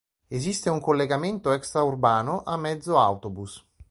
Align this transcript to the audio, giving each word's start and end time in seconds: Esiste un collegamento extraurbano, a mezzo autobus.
Esiste 0.35 0.71
un 0.71 0.79
collegamento 0.79 1.51
extraurbano, 1.53 2.41
a 2.43 2.57
mezzo 2.57 2.97
autobus. 2.99 3.63